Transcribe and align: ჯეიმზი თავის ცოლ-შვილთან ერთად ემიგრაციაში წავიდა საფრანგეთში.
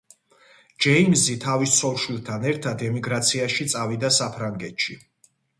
ჯეიმზი 0.85 1.35
თავის 1.43 1.75
ცოლ-შვილთან 1.81 2.49
ერთად 2.53 2.83
ემიგრაციაში 2.89 3.71
წავიდა 3.75 4.15
საფრანგეთში. 4.21 4.99